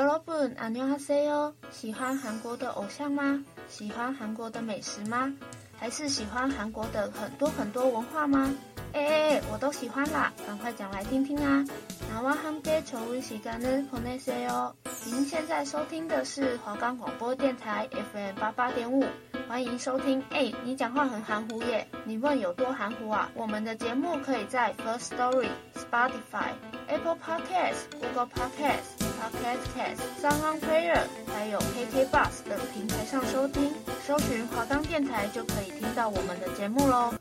[0.00, 1.52] 여러분，안녕하세요。
[1.70, 3.44] 喜欢韩国的偶像吗？
[3.68, 5.32] 喜欢韩国的美食吗？
[5.78, 8.52] 还是喜欢韩国的很多很多文化吗？
[8.92, 11.64] 哎哎哎，我都喜欢啦，赶快讲来听听啊！
[12.12, 14.72] 나와함께좋은시간을보내세요。
[15.04, 19.04] 您现在收听的是华冈广播电台 FM 八八点五，
[19.51, 20.23] 欢迎收听。
[20.29, 23.29] 哎，你讲话很含糊耶，你问有多含糊啊？
[23.33, 26.53] 我们的节目可以在 First Story、Spotify、
[26.87, 28.95] Apple Podcasts、Google Podcasts。
[29.19, 33.73] Podcast Cast、SoundOnPlayer，还有 KK Bus 等平台上收听，
[34.07, 37.13] 搜寻华冈电台就可以听到我们的节目喽。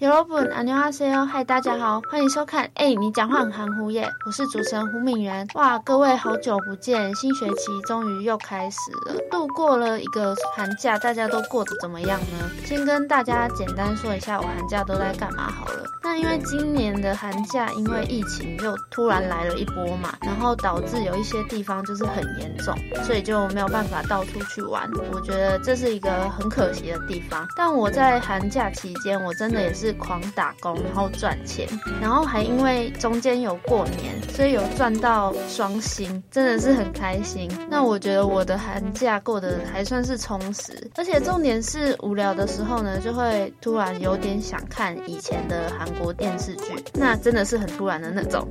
[0.00, 2.64] 여러분，안녕하세요，嗨，大家好，欢迎收看。
[2.74, 5.46] 哎、欸，你讲话很含糊耶，我是主持人胡敏媛。
[5.54, 9.14] 哇，各位好久不见，新学期终于又开始了。
[9.30, 12.50] 度过了一个寒假，大家都过得怎么样呢？
[12.66, 15.84] 先跟大家简单说一下，我寒假都在干嘛好了。
[16.02, 24.86] 那因为今年的寒假，因为疫情又突然来了一波嘛，然后导致有一些地方就是很严重，所以就没有办法到处去玩。
[25.12, 27.46] 我觉得这是一个很可惜的地方。
[27.56, 29.87] 但我在寒假期间，我真的也是。
[29.93, 31.67] 狂打工，然后赚钱，
[32.01, 37.49] 然后还因为中间有过年，所以有赚到双薪，真的是很开心。
[37.69, 48.47] 那我觉得我的寒假过得还算是充实，而且重点是无聊的时候呢，就会突然有点想看以前的韩国电视剧，那真的是很突然的那种。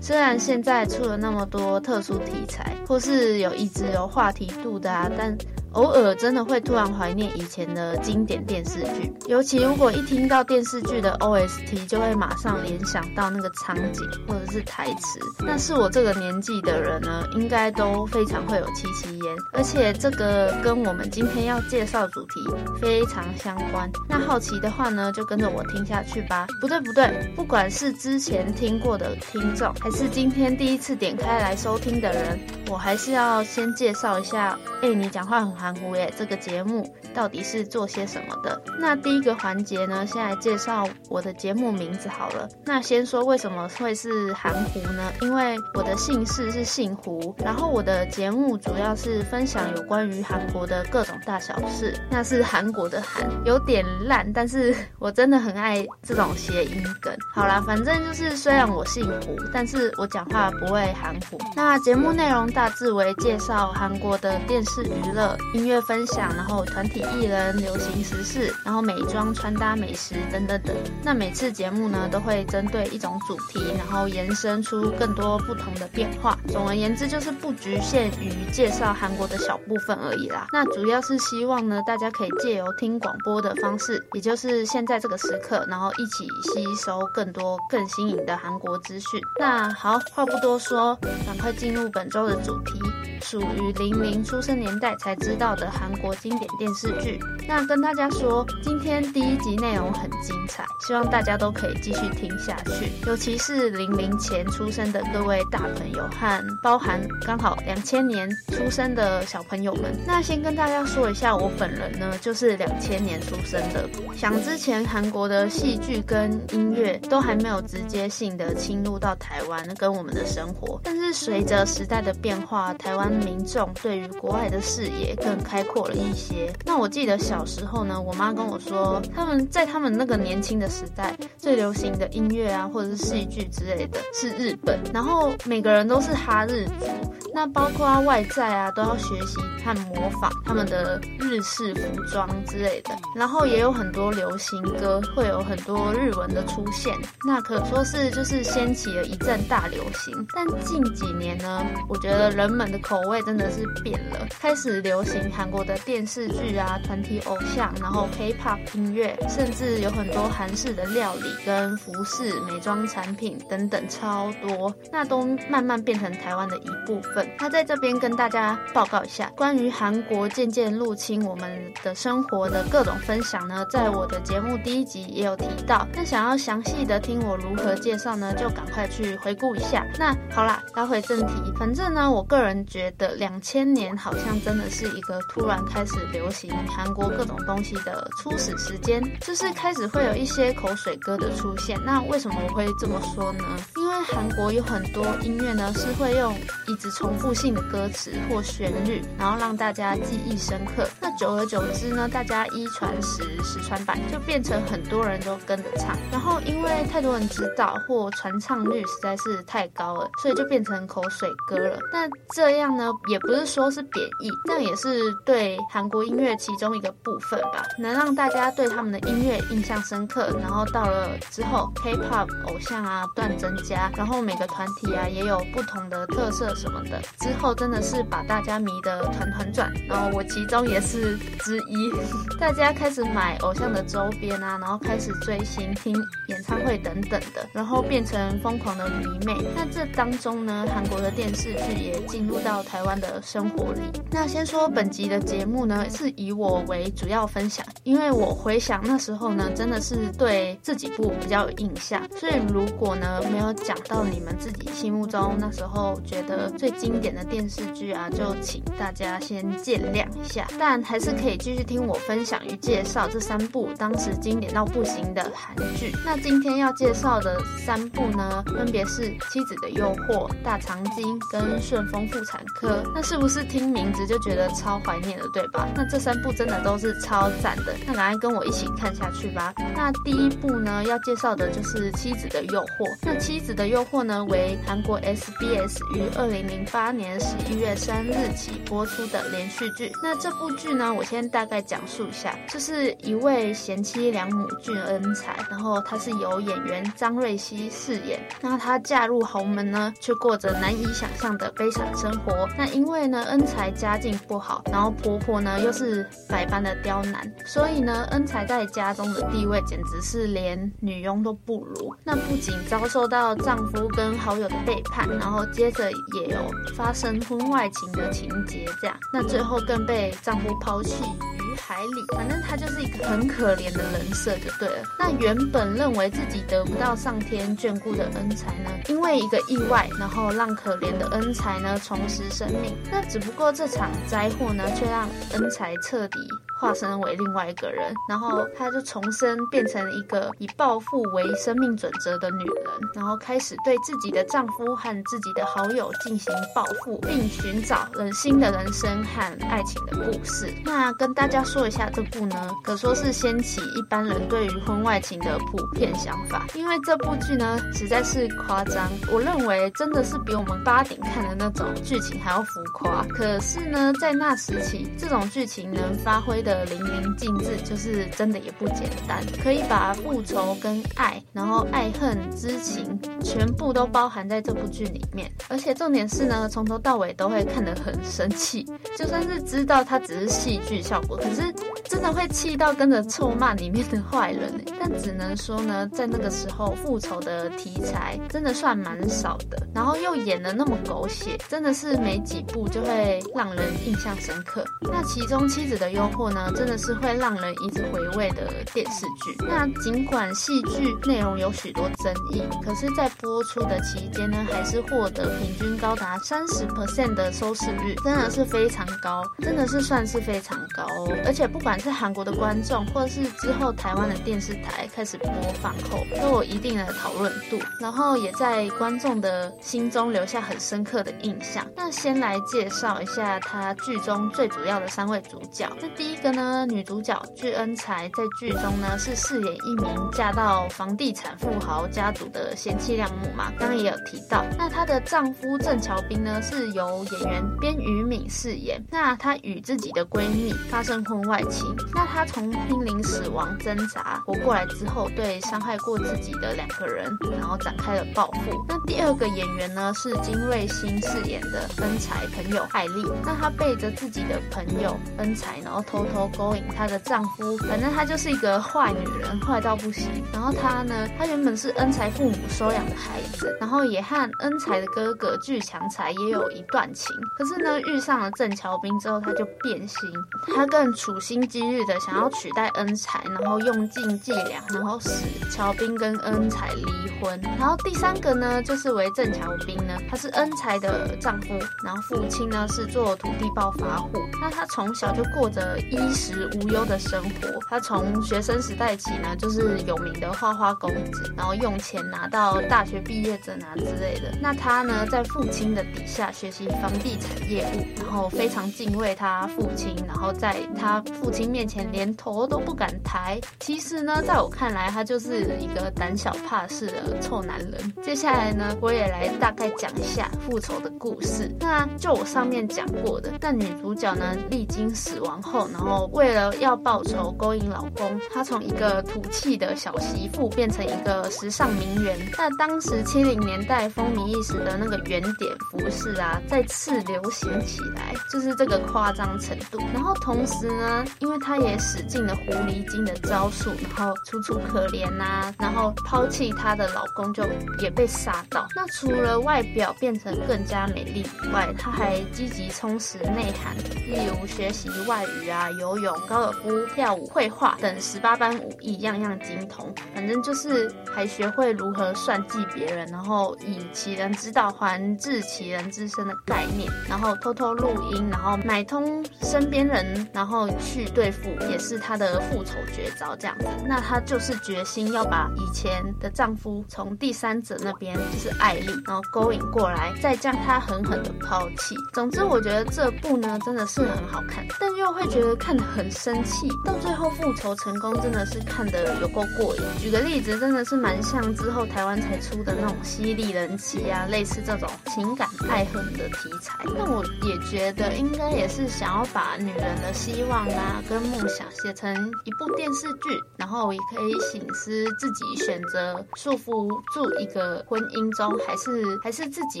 [0.00, 5.36] 虽然现在出了那么多特殊题材，或是有一直有话题度的啊，但。
[5.72, 15.20] 偶尔真的会突然怀念以前的经典电视剧，尤其如果一听到电视剧的 OST，就会马上联想到那个场景或者是台词。
[15.44, 19.36] 那是我这个年纪的人呢，应该都非常会有七七烟。
[19.52, 22.40] 而且这个跟我们今天要介绍主题
[22.80, 23.90] 非常相关。
[24.08, 26.46] 那好奇的话呢，就跟着我听下去吧。
[26.60, 32.40] 不对不对，不管是之前听过的听众，还是今天第一次点开来收听的人，
[32.70, 34.58] 我还是要先介绍一下。
[34.80, 36.94] 哎，你讲话很含糊耶，这个节目。
[37.18, 38.62] 到底是做些什么的？
[38.78, 42.48] 那第一个环节呢，先来介绍我的节目名字好了。
[42.64, 45.12] 那先说为什么会是韩胡呢？
[45.20, 51.92] 因为我的姓氏是姓胡，然后我的节目主要是分享有关于韩国的各种大小事。
[52.08, 57.12] 那是韩国的韩，有点烂，但是我真的很爱这种谐音梗。
[57.34, 61.36] 好啦，反正就是虽然我姓胡，但是我讲话不会含糊。
[61.56, 67.04] 那节目内容大致为介绍韩国的电视娱乐、音乐分享，然后团体。
[67.14, 70.76] 艺人、流行时事，然后美妆、穿搭、美食等等等。
[71.02, 76.38] 那每次节目呢，都会针对一种主题，然后延伸出更多不同的变化。
[76.48, 80.46] 总而言之，就是不局限于介绍韩国的小部分而已啦。
[80.52, 89.20] 那主要是希望呢，大家可以借由听广播的方式，也就是现在这个时刻，然后一起吸收更多更新颖的韩国资讯。
[89.38, 92.80] 那好，话不多说，赶快进入本周的主题，
[93.22, 109.94] 属于零零出生年代才知道的韩国经典电视剧，那跟大家说，今天第一集内容很精彩，希望大家都可以继续听下去，尤其是零零前出生的各位大朋友和包含刚好两千年出生的小朋友们。
[110.06, 113.88] 那先跟大家说一下，我本人呢就是两千年出生的。
[114.16, 126.52] 想之前韩国的戏剧跟音乐都还没有直接性的侵入到台湾跟我们的生活，但是随着时代的变化，台湾民众对于国外的视野更开阔了一些。
[126.64, 134.78] 那我记得小时候呢，我妈跟我说，他们在他们那个年轻的时代，最流行的音乐啊，或者是戏剧之类的，是日本。
[134.94, 136.86] 然后每个人都是哈日族，
[137.34, 142.94] 那包括外在啊，都要学习和模仿他们的日式服装之类的。
[143.16, 146.94] 然后也有很多流行歌，会有很多日文的出现，
[147.24, 150.26] 那可说是就是掀起了一阵大流行。
[150.32, 156.68] 但近几年呢，我觉得人们的口味真的是变了，开始流行韩国的电视剧啊。
[156.68, 167.17] 啊、团体偶像，然后 K-pop 音乐，甚至有很多韩式的料理跟服饰、美妆产品等等，超多，那都慢慢变成台湾的一部分。
[167.38, 175.86] 那在这边跟大家报告一下，关于韩国渐渐入侵我们的生活的各种分享呢，在我的节目第一集也有提到。
[175.94, 179.86] 那想要详细的听我如何介绍呢，就赶快去回顾一下。
[179.98, 191.78] 那好啦，拉回正题，反正呢，我个人觉得两千年好像真的是一个突然开始流行韩国各种东西的初始时间，就是开始会有一些口水歌的出现。
[191.84, 193.44] 那为什么我会这么说呢？
[193.88, 196.34] 因为韩国有很多音乐呢，是会用
[196.66, 200.86] 一直重复性的歌词或旋律，然后让大家记忆深刻。
[201.00, 205.96] 那久而久之呢，大家一传十，十传百，就变成很多人都跟着唱。
[206.12, 211.78] 然后因为太多人知道或传唱率实在是太高了，所以就变成口水歌了。
[211.90, 220.28] 那这样呢，也不是说是贬义，但也是对韩国音乐其中一个部分吧，能让大家对他们的音乐印象深刻。
[220.42, 227.00] 然后到了之后，K-pop 偶像啊不断增加，然后每个团体啊也有不同的特色什么的。
[227.20, 231.92] 之后真的是把大家迷得团团转，然后我其中也是之一。
[232.38, 235.94] 大家开始买偶像的周边啊，然后开始追星、听
[236.28, 239.36] 演唱会等等的，然后变成疯狂的迷妹。
[239.54, 243.80] 那这当中呢，韩国的电视剧也进入到台湾的生活里。
[244.10, 252.02] 那先说本集的节目呢，是以我为主要分享，因为我回想那时候呢，真的是对这几部比较有印象。
[252.16, 260.46] 所以如果呢没有讲到你们自己心目中那时候觉得最经典的电视剧啊，就请大家先见谅一下。
[260.58, 265.92] 但还是可以继续听我分享与介绍这三部当时经典到不行的韩剧。
[266.02, 272.82] 那今天要介绍的三部呢，分别是《妻子的诱惑》、《大长今》跟《顺风妇产科》。
[272.94, 275.68] 那是不是听名字就觉得超怀念的，对吧？
[275.76, 277.74] 那这三部真的都是超赞的。
[277.86, 279.52] 那赶快跟我一起看下去吧。
[279.76, 282.64] 那第一部呢，要介绍的就是《妻子的诱惑》。
[283.02, 289.90] 那《妻子的诱惑》呢，为韩国 SBS 于二零零八年十一月三日起播出的连续剧。
[290.00, 298.20] 那这部剧呢，我先大概讲述一下，就是一位贤妻良母俊恩才，然后他是由演员张瑞熙饰演。
[298.40, 302.48] 那他嫁入豪门呢，却过着难以想象的悲惨生活。
[302.56, 311.92] 那因为呢，恩才家境不好，然后婆婆呢又是百般的刁难，所以呢，恩才在家中的地位简直是连女佣都不如。
[312.04, 316.38] 那不仅遭受到丈夫跟好友的背叛，然后接着也有
[316.76, 322.14] 发生婚外情的情节，这样，那最后更被丈夫抛弃于海里。
[322.14, 324.82] 反正她就是一个很可怜的人设就对了。
[324.98, 332.76] 那原本认为自己得不到上天眷顾的恩才呢，因为一个意外，然后让可怜的恩才呢重拾生命。
[332.92, 336.18] 那只不过这场灾祸呢，却让恩才彻底。
[336.58, 350.52] 化身为另外一个人，然后她就重生，变成一个以暴富为生命准则的女人，然后开始对自己的丈夫和自己的好友进行报复，并寻找人新的人生和爱情的故事。
[350.64, 363.04] 那跟大家说一下，这部呢，可说是掀起一般人对于婚外情的普遍想法，因为这部剧呢实在是夸张，我认为真的是比我们八点看的那种剧情还要浮夸。
[363.10, 366.47] 可是呢，在那时起，这种剧情能发挥的。
[366.48, 375.30] 的淋漓尽致，就是真的也不简单，可以把复仇跟爱，然后爱恨之情全部都包含在这部剧里面。
[375.48, 378.66] 而且重点是呢，从头到尾都会看得很生气，
[378.96, 381.52] 就算是知道它只是戏剧效果，可是
[381.84, 384.50] 真的会气到跟着臭骂里面的坏人。
[384.80, 394.64] 但只能说呢，在那个时候复仇的题材真的算蛮少的，然后又演得那么狗血，真的是没几部就会让人印象深刻。
[394.80, 396.37] 那其中妻子的诱惑呢？
[396.54, 399.36] 真的是会让人一直回味的电视剧。
[399.46, 411.16] 那尽管戏剧内容有许多争议，可是，在播出的期间呢，还是获得平均高达三十 percent 的收视率，真的是非常高，真的是算是非常高哦。
[411.24, 415.30] 而且，不管是韩国的观众，或是之后台湾的电视台开始播
[415.60, 421.66] 放后，都有一定的讨论度，然后也在观众的心中留下很深刻的印象。
[421.74, 425.68] 那先来介绍一下他剧中最主要的三位主角。
[425.80, 426.27] 那第一个。
[426.32, 434.44] 呢，女主角具恩才在剧中呢是饰演一名嫁到房地产富豪家族的贤妻良母嘛，刚刚也有提到。
[434.56, 438.82] 那她的丈夫郑乔彬呢是由演员边宇敏饰演。
[438.90, 448.64] 那她与自己的闺蜜发生婚外情，那她从濒临死亡挣扎活过来之后，对伤害过自己的两个人，然后展开了报复。
[448.68, 453.04] 那第二个演员呢，是金瑞欣饰演的恩才朋友艾丽。
[453.24, 457.56] 那她背着自己的朋友恩才，然后偷偷勾引她的丈夫。
[457.58, 460.08] 反正她就是一个坏女人，坏到不行。
[460.32, 467.14] 然后她呢，她原本是恩财父母收养的孩子，然后也和恩财的哥哥巨强财也有一段情。
[467.36, 470.10] 可是呢，遇上了郑乔斌之后，她就变心，
[470.54, 475.10] 她更处心积虑的想要取代恩财，然后用尽伎俩，然后使
[475.50, 476.82] 乔斌跟恩财离
[477.20, 477.38] 婚。
[477.58, 484.10] 然后第三个呢，就是为郑乔斌呢，他是恩财的丈夫，然后父亲呢是做土地暴发户。
[484.40, 487.60] 那他从小就过着一衣食无忧的生活。
[487.68, 494.32] 他从学生时代起呢，就是有名的花花公子，然后用钱拿到大学毕业证啊之类的。
[494.40, 503.38] 那他呢，在父亲的底下学习房地产业务，然后非常敬畏他父亲，然后在他父亲面前连头都不敢抬。
[503.60, 507.92] 其实呢，在我看来，他就是一个胆小怕事的臭男人。
[508.02, 511.54] 接下来呢，我也来大概讲一下复仇的故事。
[511.60, 522.18] 那就我上面讲过的，那女主角呢，历经死亡后，然后为了要报仇勾引老公，她从一个土气的小媳妇变成一个时尚名媛。
[522.36, 529.78] 那当时七零年代风靡一时的那个圆点服饰啊，再次流行起来，就是这个夸张程度。
[529.92, 537.44] 然后同时呢，因为她也使尽了狐狸精的招数，然后楚楚可怜呐、啊，然后抛弃她的老公就
[537.80, 538.66] 也被杀到。
[538.74, 543.76] 那除了外表变成更加美丽以外，她还积极充实内涵，
[544.06, 549.92] 例如学习外语啊、游泳、高尔夫、跳舞、绘画等十八般武艺，样样精通。
[550.14, 563.36] 反正就是还学会如何算计别人，然后以其人之道还治其人之身的概念，然后偷偷录音，然后买通身边人，然后去对付，也是她的复仇绝招。
[563.36, 571.94] 这样子，那她就是决心要把以前的丈夫从第三者那边，就是艾丽，然后勾引过来，再将他狠狠的抛弃。
[572.12, 576.66] 总之，我觉得这部呢真的是很好看，但又会觉得看得很生气。
[576.82, 579.82] 到最后复仇成功，真的是看得有够过瘾。
[580.00, 586.78] 举个例子，真的是蛮像之后台湾才出的那种犀利人妻啊，类似这种情感爱恨的题材。
[586.96, 599.80] 但我也觉得应该也是想要把女人的希望啊跟梦想写成一部电视剧，然后也可以醒思自己选择束缚住一个婚姻中，还是还是自己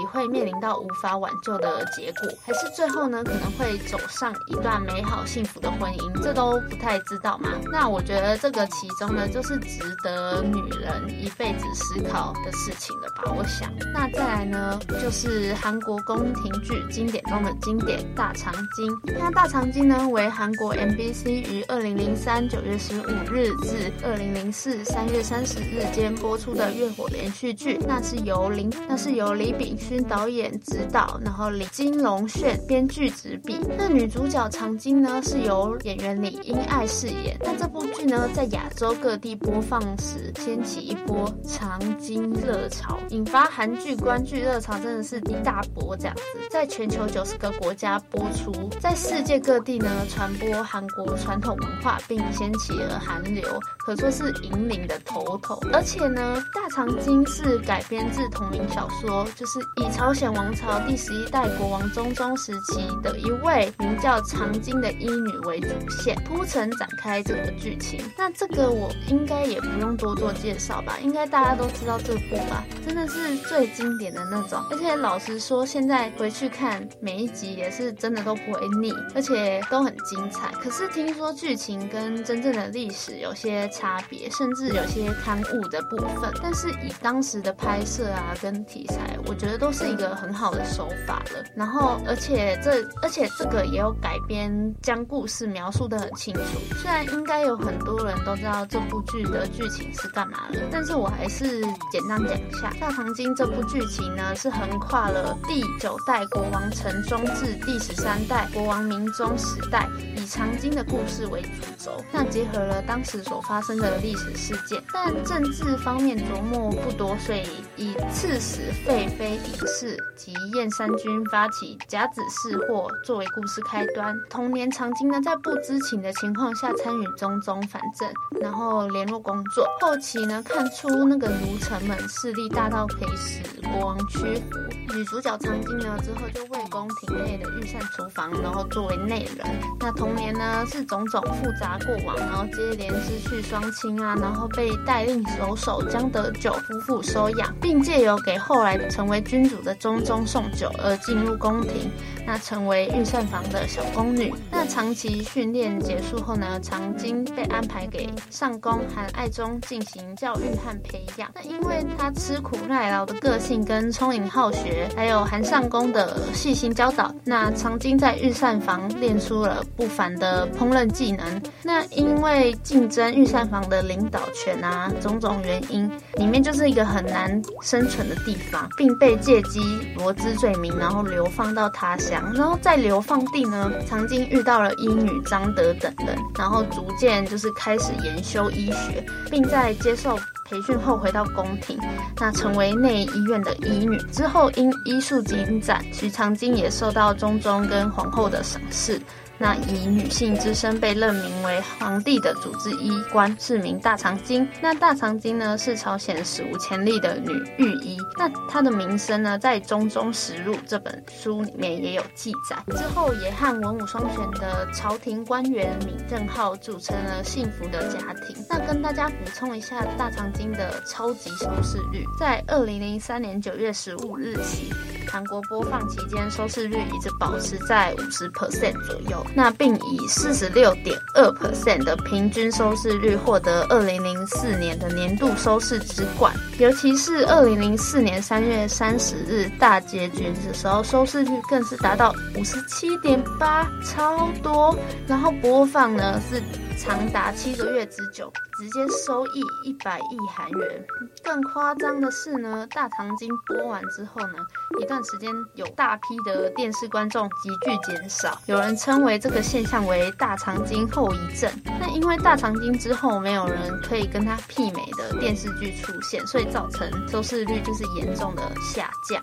[0.00, 7.50] 会面临到无法挽救的结果，还是最后呢可能会走上一段美好幸福的婚姻，这都不太知道嘛。
[7.72, 13.32] 那我觉得这个其中呢，就是值得女人一辈子思考的事情了吧。
[13.36, 18.90] 我想，那再来呢，就是韩国宫廷剧经典中的经典《大长今》。
[19.04, 27.78] 那《大长今》呢，为韩国 MBC 于二零零三九月十五日至二零零四三月三十日间播出的月火连续剧。
[27.86, 33.60] 那是由林，那是由李炳勋导演指导，然后李金龙炫编剧执笔。
[33.76, 37.36] 那女主角长今呢，是由演员李英爱饰演。
[37.42, 46.22] 那这部剧呢，在亚洲各地播放时，掀起一波长今热潮，引发韩剧观剧热潮，真的是一大波这样子。
[46.50, 53.44] 在全球九十个国家播出，在世界各地呢传播韩国传统文化，并掀起了韩流，
[53.78, 55.60] 可说是引领的头头。
[55.72, 68.00] 而且呢，大长今是改编自同名小说，就是以朝鲜王朝第十一代国王中宗时期的一位名叫长今的医女为主线，铺陈展开这个剧情。
[68.16, 74.62] 那这个我应该也不用多做介绍吧，应该大家都知道这部吧，真的是最经典的那种。
[74.70, 80.52] 而且老实说，现在回去看每一集也是真的都不会腻，而且都很精彩。
[80.52, 86.30] 可是听说剧情跟真正的历史有些差别，甚至有些刊物的部分。
[86.42, 91.44] 但是以当时的拍摄啊跟题材，我觉得都是一个很好的手法了。
[91.56, 96.40] 然后而且这而且这个也有改编，将故事描述得很清楚。
[96.76, 117.42] 虽然应该有很多人都知道这部剧的剧情是干嘛的，但是我还是简单讲一下《大长今》这部剧情呢，是横跨了第九代国王成宗至第十三代国王明宗时代，以长今的故事为主轴，那结合了当时所发生的历史事件，但政治方面琢磨不多，所以
[117.76, 124.14] 以刺史废妃尹氏及燕山君发起甲子事祸作为故事开端。
[124.28, 128.08] 同年，长今呢在不知情的情况下参与中宗反正，
[128.40, 129.66] 然后联络工作。
[129.80, 134.58] 后期呢，看出那个奴臣们势力大到可以使国王屈服。
[134.94, 139.46] 女主角长今呢之后就为宫廷内的御膳厨房，然后作为内人。
[139.78, 151.90] 那童年呢是种种复杂过往，然后接连失去双亲啊，然后被代令守守江德久夫妇收养，并借由给后来成为君主的中宗送酒而进入宫廷，
[152.28, 154.34] 那成为御膳房的小宫女。
[154.50, 161.30] 那长期训练结束后呢，长今被安排给上宫韩爱中进行教育和培养。
[161.34, 171.42] 那因为她吃苦耐劳的个性跟聪颖好学，还有韩上宫的细心教导，那长今在御膳房练出了不凡的烹饪技能。
[171.62, 179.62] 那因为竞争御膳房的领导权啊，种种原因，里面就是一个很难生存的地方，并被借机
[179.96, 182.17] 罗织罪名，然后流放到他乡。
[182.34, 191.78] 然后在流放地呢，曾经遇到了医女张德等人，然后逐渐就是开始研修医学，并在接受培训后回到宫廷，
[192.16, 193.96] 那成为内医院的医女。
[194.12, 199.00] 之后因医术精湛，徐长今也受到中宗跟皇后的赏识。
[199.38, 204.48] 那以女性之身被任命为皇帝的主治医官是名大长今。
[204.60, 207.96] 那大长今呢，是朝鲜史无前例的女御医。
[208.18, 212.56] 那她的名声呢，在《中宗实录》这本书里面也有记载。
[212.76, 218.36] 之后也和文武双全的朝廷官员闵正浩组成了幸福的家庭。
[218.48, 224.72] 那跟大家补充一下大长今的超级收视率，在二零零三年九月十五日起，
[225.10, 229.26] 韩国播放期间收视率一直保持在五十 percent 左右。
[229.34, 244.76] 那并以四十六点二 percent 的平均收视率获得二零零四年的年度收视之冠，尤其是二零零四年三月三十日大结局的时候，收视率更是达到五十七点八，超多。
[245.06, 246.42] 然后播放呢是
[246.78, 248.32] 长达七个月之久。
[248.58, 250.84] 直接收益一百亿韩元。
[251.22, 254.34] 更夸张的是呢，大长今播完之后呢，
[254.80, 261.48] 一段时间有大批的电视观众急剧减少，有人称为这个现象为大长今后遗症。
[261.78, 269.22] 那因为大长今之后没有人可以跟他媲美的电视剧出现，所以造成收视率就是严重的下降。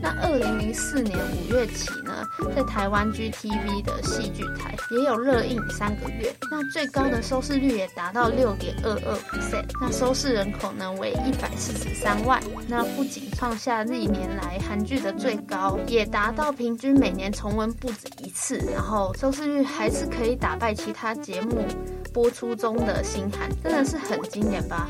[0.00, 2.26] 那二零零四年五月起呢，
[2.56, 8.74] 在台湾 GTV 的戏剧台也有热映三个月，那最高的收视率也达到六点。
[8.82, 21.64] 二二 percent，那收视人口呢为一百四十三万，那不仅创下历年来韩剧的最高，也达到平均每年重温不止一次，然后收视率还是可以打败其他节目
[22.12, 24.88] 播出中的新韩，真的是很经典吧？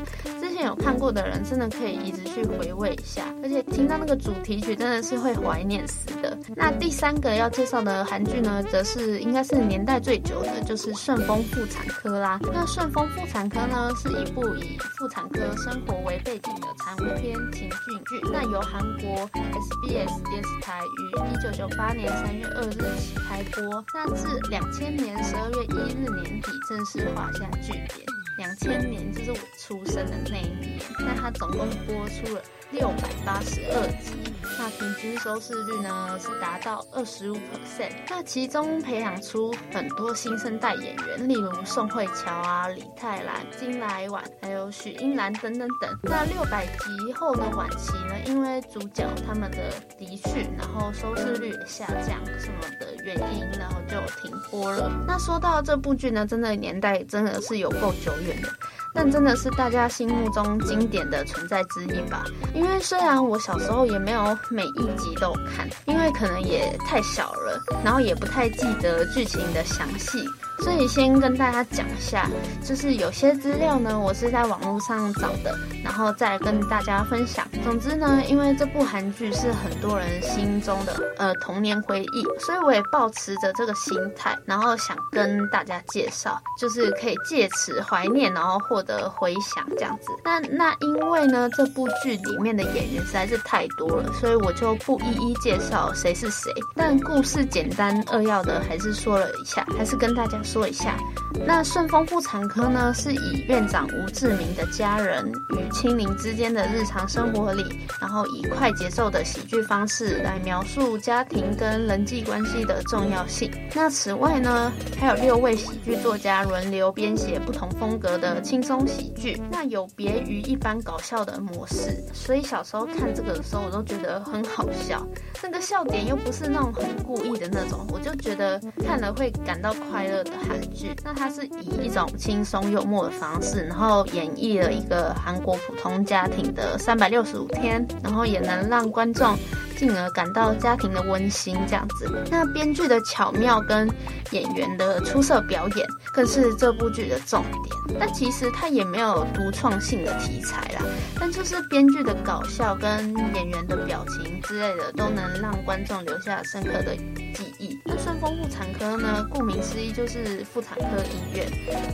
[0.51, 6.37] 之前有看过的人真的可以一直去回味一下，而且听到那个主题曲真的是会怀念死的。
[6.57, 12.37] 那第三个要介绍的韩剧呢，则是应该是年代最久的，就是《顺风妇产科》啦。
[12.51, 18.19] 那《顺风妇产科》呢，是一部以妇产科生活为背景的产妇片情景剧。
[18.33, 28.05] 那由韩国 SBS 电视台于一九九八年三月二日起开播，那至两千年十二月一日年底正式画下句点。
[28.37, 32.41] 两千年就是我出生的那一年，那它总共播出了
[32.71, 37.91] 六百八十二集，那平均收视率呢是达到二十五 percent。
[38.09, 45.99] 那其中培养出很多新生代演员，例如宋慧乔啊、李泰兰、金来婉，还有许英兰等等等。
[46.03, 54.89] 那六百集后的晚期呢，因为主角他们的离去，然后收视率下降什么的原因，然后就停播了。
[55.05, 58.49] 那说到这部剧呢，真的年代真的是有够久远的。
[58.93, 62.25] 但真的是大家心目中经典的存在之一吧？
[62.53, 70.23] 因为虽然我小时候也没有每一集都看，因为可能也太小了，然后也不太记得剧情的详细。
[70.61, 72.29] 所以先跟大家讲一下，
[72.63, 77.47] 就是有些资料呢，我是在网络上找的，然后再跟大家分享。
[77.63, 90.07] 总之呢，因为这部韩剧是很多人心中的呃童年回忆，所以我也抱持着这个心态，然后想跟大家介绍，就是可以借此怀念，然后获得回响这样子。
[90.23, 96.51] 那那因为呢，这部剧里面的演员实在是太多了，所以我就不一一介绍谁是谁。
[96.75, 100.67] 但故事简单扼要的还是说了一下，还是跟大家说。
[100.67, 100.97] 一下，
[101.45, 107.63] 那顺风妇产科呢，是以院长吴志明的家人与亲邻之间的日常生活里，
[107.99, 113.51] 然后以快节奏的喜剧方式来描述家庭跟人际关系的重要性。
[113.73, 125.05] 那此外呢，还有六位喜剧作家轮流编写不同风格的轻松喜剧，那有别于一般搞笑的模式，所以小时候看这个的时候，我都觉得很好笑。
[125.41, 130.31] 那个笑点又不是那种很故意的那种，我就觉得看了会感到快乐的。
[130.41, 139.37] 韩剧，那它是以一种轻松幽默的方式，然后演绎了一个韩国普通家庭的三百六十五天，然后也能让观众
[139.81, 142.07] 进而感到家庭的温馨这样子。
[142.29, 143.89] 那编剧的巧妙跟
[144.29, 147.99] 演员的出色表演，更是这部剧的重点。
[147.99, 150.85] 但其实它也没有独创性的题材啦，
[151.19, 156.95] 但就是编剧的搞笑跟演员的表情之类的，都能让观众留下深刻的
[157.33, 157.75] 记忆。
[157.83, 161.47] 那顺丰妇产科呢，顾名思义就是妇产科医院。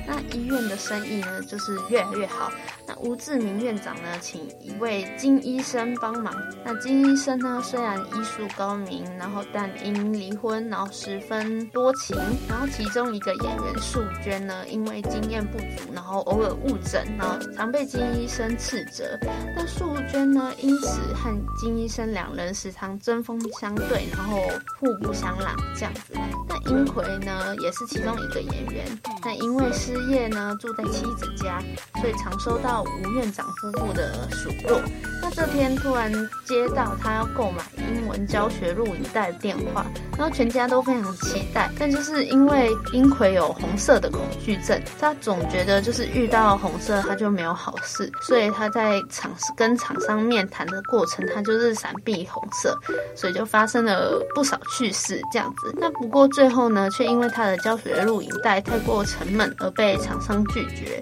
[0.05, 2.51] 那医院的生意呢，就是越来越好。
[2.85, 6.33] 那吴志明院长呢，请一位金医生帮忙。
[6.63, 12.17] 那金医生呢，虽虽然医术高明，然后但因离婚，然后十分多情。
[12.49, 19.15] 然后其中一个演员素娟呢，因为经验不足，然后偶尔误诊，然后常被金医生斥责。
[19.55, 24.41] 那素娟呢，因此和金医生两人时常针锋相对，然后
[24.79, 26.15] 互不相让这样子。
[26.49, 28.99] 那英奎呢，也是其中一个演员。
[29.23, 31.61] 那因为失业呢，住在妻子家，
[32.01, 34.81] 所以常收到吴院长夫妇的数落。
[35.21, 36.11] 那这天突然
[36.43, 39.85] 接到他要购买英文教学录影带的电话，
[40.17, 41.69] 然后全家都非常期待。
[41.79, 52.77] 但就是因为英奎有红色的恐惧症，他总觉得就是遇到红色他就没有好事，所以他在厂跟厂商面谈的过程，他就是闪避红色，
[53.15, 55.73] 所以就发生了不少趣事这样子。
[55.77, 61.01] 那不过最后呢，却因为他的教学录影带太过沉闷而被厂商拒绝。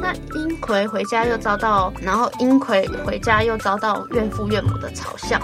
[0.00, 5.40] 那英奎回家又遭到，然后英奎回家又遭到岳父岳母的嘲笑。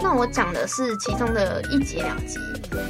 [0.00, 2.38] 那我讲的是其中的一集两集，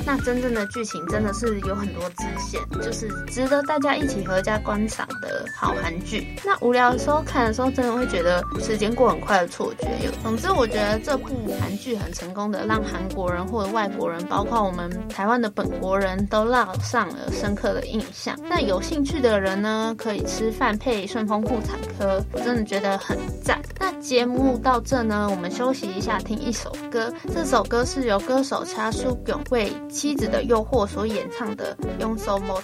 [0.05, 6.37] 那真正的剧情真的是有很多支线，就是值得大家一起合家观赏的好韩剧。
[6.45, 9.89] 那无聊的时候看的时候，真的会觉得时间过很快的错觉。
[10.05, 11.29] 有，总之我觉得这部
[11.61, 18.39] 韩剧很成功的让韩国人或者外国人，包括我们台湾的本国人都烙上了深刻的印象。
[18.49, 23.61] 那有兴趣的人呢，可以吃饭配顺丰妇产科，真的觉得很赞。
[23.79, 27.13] 那节目到这呢，我们休息一下，听一首歌。
[27.33, 32.63] 这首歌是由歌手查书勇为《妻子的诱惑》所演唱的《用 so mote》，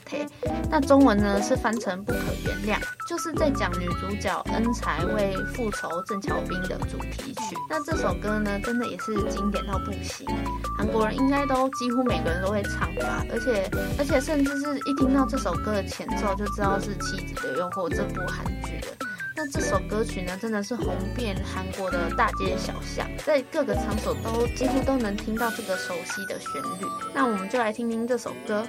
[0.71, 7.57] 那中文呢是翻成《不可原谅》，就是在讲女主角恩才为复仇郑乔斌的主题曲。
[7.69, 10.27] 那这首歌呢，真的也是经典到不行，
[10.77, 18.45] 韩国人应该都几乎每个人都会唱吧，而且而且甚至是一听到这首歌的前奏就知道是《妻子的诱惑》这部韩。
[19.37, 26.87] 那这首歌曲呢，真的是红遍韩国的大街小巷，在各个场所都几乎都能听到这个熟悉的旋律。
[27.13, 28.65] 那我们就来听听这首歌。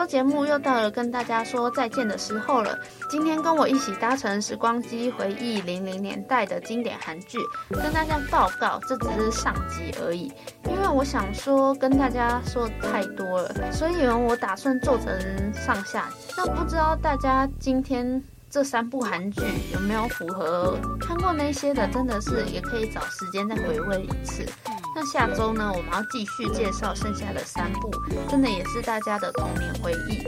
[0.00, 2.74] 周节目又到了跟大家说再见的时候了。
[3.10, 10.32] 今天跟我一起搭乘时光机回忆零零年代的经典韩剧，跟大家报告，这只是上集而已。
[10.64, 16.32] 因为我想说跟大家说太多了，所以我打算做成上下集。
[16.34, 19.42] 那不知道大家今天这三部韩剧
[19.74, 20.78] 有没有符合？
[20.98, 24.46] 看过那些的，真的是也可以找时间再回味一次。
[24.94, 27.90] 那下周呢，我们要继续介绍剩下的三部，
[28.28, 30.26] 真的也是大家的童年回忆。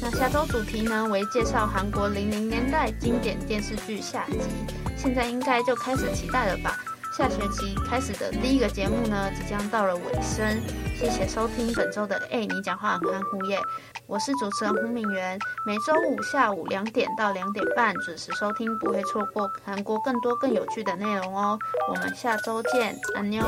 [0.00, 4.40] 那下周主题呢，为介绍韩国零零年代经典电视剧下集。
[4.96, 6.76] 现在应该就开始期待了吧？
[7.16, 10.60] 下学期开始的第一个节目呢，即将到了尾声。
[11.02, 13.58] 谢谢收听本周的哎，你讲话很含糊耶。
[14.06, 15.36] 我是主持人胡敏媛，
[15.66, 21.58] 每周五下午两点到两点半准时收听，不会错过韩国更多更有趣的内容哦。
[21.88, 23.42] 我们下周见，安妞。